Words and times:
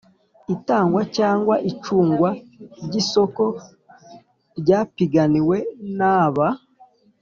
Itangwa 0.55 1.01
cyangwa 1.17 1.55
icungwa 1.71 2.29
ry 2.85 2.93
isoko 3.01 3.43
ryapiganiwe 4.59 5.57
n 5.97 5.99
aba 6.19 6.47